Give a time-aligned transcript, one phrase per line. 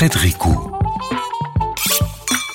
[0.00, 0.79] Frédéric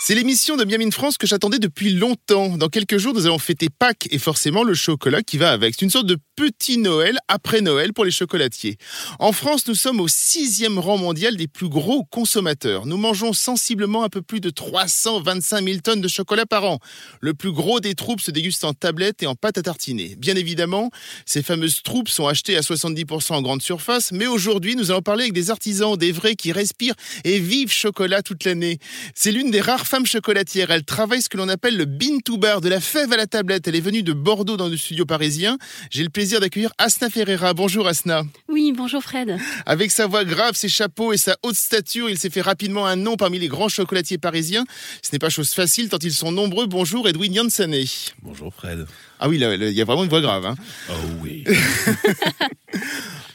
[0.07, 2.57] c'est l'émission de Miami France que j'attendais depuis longtemps.
[2.57, 5.73] Dans quelques jours, nous allons fêter Pâques et forcément le chocolat qui va avec.
[5.73, 8.77] C'est une sorte de petit Noël après Noël pour les chocolatiers.
[9.17, 12.85] En France, nous sommes au sixième rang mondial des plus gros consommateurs.
[12.85, 16.77] Nous mangeons sensiblement un peu plus de 325 000 tonnes de chocolat par an.
[17.19, 20.15] Le plus gros des troupes se déguste en tablette et en pâte à tartiner.
[20.19, 20.91] Bien évidemment,
[21.25, 25.23] ces fameuses troupes sont achetées à 70% en grande surface, mais aujourd'hui, nous allons parler
[25.23, 28.77] avec des artisans, des vrais qui respirent et vivent chocolat toute l'année.
[29.15, 30.71] C'est l'une des rares femme chocolatière.
[30.71, 33.27] Elle travaille ce que l'on appelle le bean to bar, de la fève à la
[33.27, 33.65] tablette.
[33.69, 35.57] Elle est venue de Bordeaux dans le studio parisien.
[35.89, 37.53] J'ai le plaisir d'accueillir Asna Ferreira.
[37.53, 38.23] Bonjour Asna.
[38.49, 39.37] Oui, bonjour Fred.
[39.65, 42.97] Avec sa voix grave, ses chapeaux et sa haute stature, il s'est fait rapidement un
[42.97, 44.65] nom parmi les grands chocolatiers parisiens.
[45.01, 46.67] Ce n'est pas chose facile tant ils sont nombreux.
[46.67, 47.85] Bonjour Edwin Jansané.
[48.21, 48.85] Bonjour Fred.
[49.21, 50.45] Ah oui, il y a vraiment une voix grave.
[50.45, 50.55] Hein.
[50.89, 51.45] Oh oui.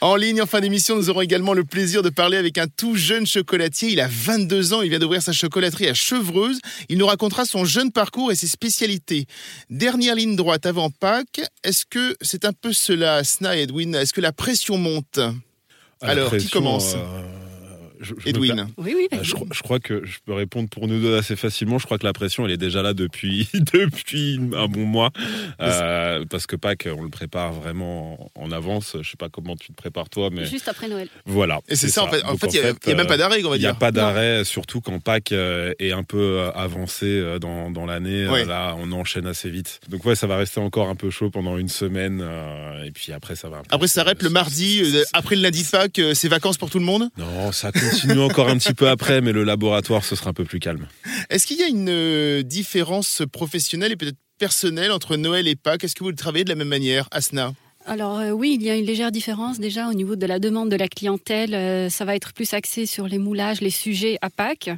[0.03, 2.95] En ligne, en fin d'émission, nous aurons également le plaisir de parler avec un tout
[2.95, 3.89] jeune chocolatier.
[3.89, 6.59] Il a 22 ans, il vient d'ouvrir sa chocolaterie à Chevreuse.
[6.89, 9.27] Il nous racontera son jeune parcours et ses spécialités.
[9.69, 13.93] Dernière ligne droite avant Pâques, est-ce que c'est un peu cela, Sna et Edwin?
[13.93, 15.19] Est-ce que la pression monte?
[16.01, 16.95] Alors, qui commence?
[16.95, 17.20] euh,
[18.25, 18.67] Edwin.
[18.77, 19.07] Oui, oui.
[19.13, 21.77] Euh, je, crois que je peux répondre pour nous deux assez facilement.
[21.77, 25.11] Je crois que la pression, elle est déjà là depuis, depuis un bon mois.
[25.61, 28.97] Euh, parce que Pâques, on le prépare vraiment en avance.
[29.01, 30.45] Je sais pas comment tu te prépares toi, mais.
[30.45, 31.07] Juste après Noël.
[31.25, 31.59] Voilà.
[31.67, 32.23] Et c'est ça, en fait.
[32.23, 33.69] En fait, il n'y a, même pas d'arrêt, on va dire.
[33.69, 37.85] Il n'y a pas d'arrêt, surtout quand Pâques euh, est un peu avancé dans, dans
[37.85, 38.25] l'année.
[38.45, 39.79] Là, on enchaîne assez vite.
[39.89, 42.23] Donc, ouais, ça va rester encore un peu chaud pendant une semaine.
[42.85, 43.61] et puis après, ça va.
[43.69, 44.81] Après, ça s'arrête le mardi.
[45.13, 47.09] après le lundi de Pâques, c'est vacances pour tout le monde?
[47.17, 50.45] Non, ça continue encore un petit peu après, mais le laboratoire, ce sera un peu
[50.45, 50.87] plus calme.
[51.29, 55.83] Est-ce qu'il y a une euh, différence professionnelle et peut-être personnelle entre Noël et Pâques?
[55.83, 57.53] Est-ce que vous le travaillez de la même manière, Asna?
[57.85, 60.69] Alors euh, oui, il y a une légère différence déjà au niveau de la demande
[60.69, 61.53] de la clientèle.
[61.53, 64.69] Euh, ça va être plus axé sur les moulages, les sujets à Pâques,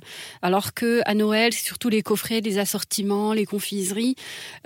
[0.41, 4.15] alors que à Noël, c'est surtout les coffrets, les assortiments, les confiseries.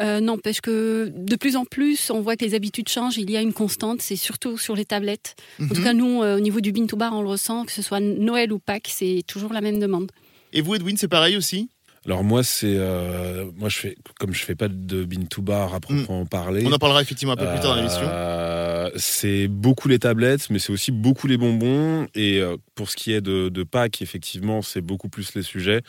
[0.02, 3.18] Euh, N'empêche que de plus en plus, on voit que les habitudes changent.
[3.18, 5.36] Il y a une constante, c'est surtout sur les tablettes.
[5.62, 5.84] En tout mhm.
[5.84, 8.52] cas, nous, au niveau du bin to bar, on le ressent, que ce soit Noël
[8.52, 10.12] ou Pâques, c'est toujours la même demande.
[10.54, 11.70] Et vous, Edwin, c'est pareil aussi?
[12.08, 15.74] Alors moi c'est euh, moi je fais comme je fais pas de bin to bar
[15.74, 16.30] à proprement hmm.
[16.30, 16.64] parler.
[16.66, 18.02] On en parlera effectivement un peu plus tard dans l'émission.
[18.04, 22.08] Euh, c'est beaucoup les tablettes, mais c'est aussi beaucoup les bonbons.
[22.16, 25.82] Et euh, pour ce qui est de, de Pâques, effectivement, c'est beaucoup plus les sujets.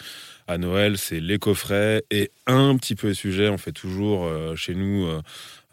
[0.49, 3.51] À Noël, c'est les coffrets et un petit peu les sujets.
[3.51, 5.07] On fait toujours chez nous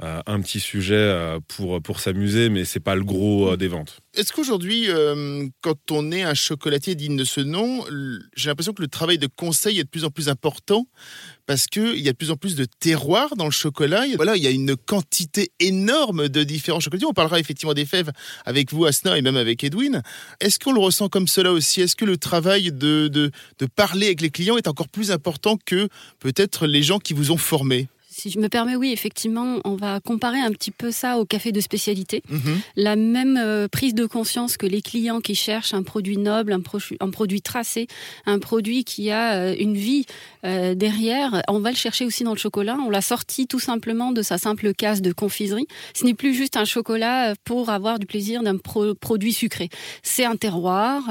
[0.03, 3.69] euh, un petit sujet euh, pour, pour s'amuser, mais c'est pas le gros euh, des
[3.69, 4.01] ventes.
[4.13, 4.87] Est-ce qu'aujourd'hui,
[5.59, 7.83] quand on est un chocolatier digne de ce nom,
[8.33, 10.87] j'ai l'impression que le travail de conseil est de plus en plus important
[11.45, 14.05] parce qu'il y a de plus en plus de terroirs dans le chocolat.
[14.15, 17.09] Voilà, il y a une quantité énorme de différents chocolatiers.
[17.09, 18.09] On parlera effectivement des fèves
[18.45, 20.01] avec vous, Asna, et même avec Edwin.
[20.39, 21.81] Est-ce qu'on le ressent comme cela aussi?
[21.81, 25.57] Est-ce que le travail de, de, de parler avec les clients est encore plus important
[25.65, 25.89] que
[26.19, 27.87] peut-être les gens qui vous ont formé
[28.17, 31.51] si je me permets, oui, effectivement, on va comparer un petit peu ça au café
[31.51, 32.23] de spécialité.
[32.29, 32.59] Mhm.
[32.77, 36.61] La même euh, prise de conscience que les clients qui cherchent un produit noble, un,
[37.01, 37.87] un produit tracé,
[38.25, 40.05] un produit qui a euh, une vie
[40.45, 42.77] euh, derrière, on va le chercher aussi dans le chocolat.
[42.85, 45.67] On l'a sorti tout simplement de sa simple case de confiserie.
[45.93, 49.69] Ce n'est plus juste un chocolat pour avoir du plaisir d'un produit sucré.
[50.03, 51.03] C'est un terroir,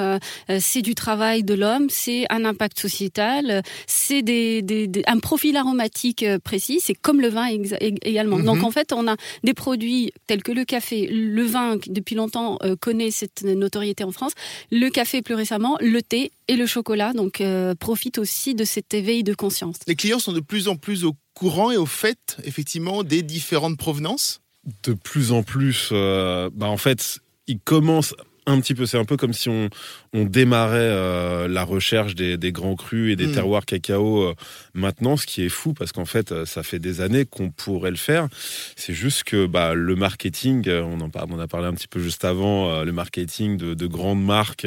[0.59, 6.81] c'est du travail de l'homme, c'est un impact sociétal, c'est des, un profil aromatique précis
[7.03, 8.39] comme le vin également.
[8.39, 8.65] Donc mhm.
[8.65, 12.59] en fait, on a des produits tels que le café, le vin qui depuis longtemps
[12.63, 14.33] euh, connaît cette notoriété en France,
[14.71, 17.13] le café plus récemment, le thé et le chocolat.
[17.13, 19.77] Donc euh, profite aussi de cet éveil de conscience.
[19.87, 23.77] Les clients sont de plus en plus au courant et au fait effectivement des différentes
[23.77, 24.41] provenances?
[24.83, 28.15] De plus en plus, euh, bah en fait, ils commencent
[28.47, 28.87] un petit peu.
[28.87, 29.69] C'est un peu comme si on,
[30.13, 33.35] on démarrait euh, la recherche des, des, grands crus et des hmm.
[33.35, 34.35] terroirs cacao euh,
[34.75, 37.91] maintenant, ce qui est fou parce qu'en fait, euh, ça fait des années qu'on pourrait
[37.91, 38.29] le faire.
[38.77, 42.01] C'est juste que bah, le marketing, on en, parle, on a parlé un petit peu
[42.01, 44.67] juste avant, le marketing de, de grandes marques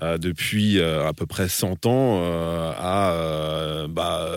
[0.00, 2.22] depuis à peu près 100 ans
[2.76, 4.28] a bah,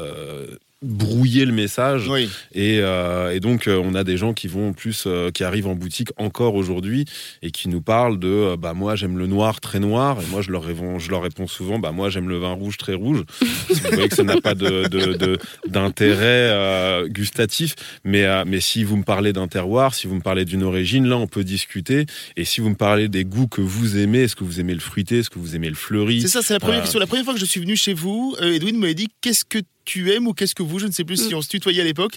[1.32, 2.10] brouiller le message.
[2.54, 5.68] Et, euh, et, donc euh, on a des gens qui vont plus euh, qui arrivent
[5.68, 7.06] en boutique encore aujourd'hui
[7.42, 10.52] et qui nous parlent de bah moi j'aime le noir très noir et moi je
[10.52, 13.24] leur réponds je leur réponds souvent bah moi j'aime le vin rouge très rouge.
[13.42, 15.38] Vous voyez que ça n'a pas de
[15.68, 17.76] d'intérêt gustatif.
[18.04, 21.18] Mais mais si vous me parlez d'un terroir si vous me parlez d'une origine là
[21.18, 22.06] on peut discuter.
[22.36, 24.80] Et si vous me parlez des goûts que vous aimez est-ce que vous aimez le
[24.80, 26.22] fruité est-ce que vous aimez le fleuri?
[26.22, 27.00] C'est ça c'est la première question.
[27.00, 30.12] La première fois que je suis venu chez vous Edwin m'a dit qu'est-ce que tu
[30.12, 31.38] aimes ou qu'est-ce que vous, je ne sais plus si mm.
[31.38, 32.16] on se tutoyait à l'époque,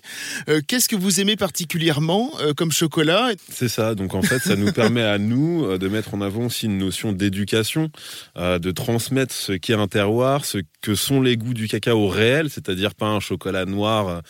[0.48, 4.56] euh, qu'est-ce que vous aimez particulièrement euh, comme chocolat C'est ça, donc en fait ça
[4.56, 7.90] nous permet à nous euh, de mettre en avant aussi une notion d'éducation,
[8.36, 12.94] de transmettre ce qu'est un terroir, ce que sont les goûts du cacao réel, c'est-à-dire
[12.94, 14.22] pas un chocolat noir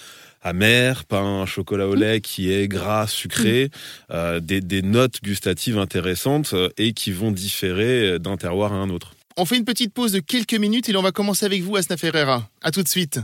[0.43, 3.71] amer, pas un chocolat au lait qui est gras, sucré,
[4.11, 4.41] mm.
[4.41, 9.15] des, des, notes gustatives intéressantes et qui vont différer d'un terroir à un autre.
[9.37, 11.97] On fait une petite pause de quelques minutes et on va commencer avec vous, Asna
[11.97, 12.49] Ferreira.
[12.63, 13.19] À tout de suite.